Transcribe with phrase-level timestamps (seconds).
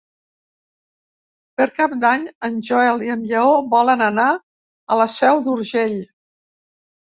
[1.59, 5.97] Per Cap d'Any en Joel i en Lleó volen anar a la Seu d'Urgell.